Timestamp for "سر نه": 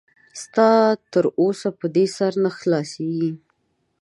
2.15-2.51